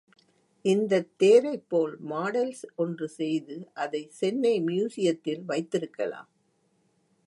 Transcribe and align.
இந்தத் 0.65 1.11
தேரைப்போல் 1.23 1.93
மாடல் 2.03 2.53
ஒன்று 2.75 3.07
செய்து 3.09 3.57
அதைச் 3.73 4.11
சென்னை 4.11 4.61
மியூசியத்தில் 4.61 5.43
வைத்திருக்கலாம். 5.45 6.29